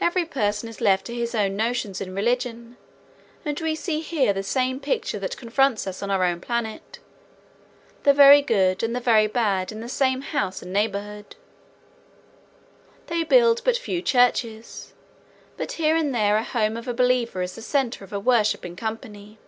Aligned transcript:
Every 0.00 0.24
person 0.24 0.66
is 0.70 0.80
left 0.80 1.04
to 1.04 1.14
his 1.14 1.34
own 1.34 1.56
notions 1.56 2.00
in 2.00 2.14
religion, 2.14 2.78
and 3.44 3.60
we 3.60 3.74
see 3.74 4.00
here 4.00 4.32
the 4.32 4.42
same 4.42 4.80
picture 4.80 5.18
that 5.18 5.36
confronts 5.36 5.86
us 5.86 6.02
on 6.02 6.10
our 6.10 6.24
own 6.24 6.40
planet, 6.40 7.00
the 8.04 8.14
very 8.14 8.40
good 8.40 8.82
and 8.82 8.96
the 8.96 8.98
very 8.98 9.26
bad 9.26 9.70
in 9.70 9.80
the 9.82 9.90
same 9.90 10.22
house 10.22 10.62
and 10.62 10.72
neighborhood. 10.72 11.36
They 13.08 13.24
build 13.24 13.60
but 13.62 13.76
few 13.76 14.00
churches, 14.00 14.94
but 15.58 15.72
here 15.72 15.96
and 15.96 16.14
there 16.14 16.38
a 16.38 16.44
home 16.44 16.78
of 16.78 16.88
a 16.88 16.94
believer 16.94 17.42
is 17.42 17.54
the 17.54 17.60
center 17.60 18.04
of 18.06 18.12
a 18.14 18.18
worshiping 18.18 18.74
company. 18.74 19.38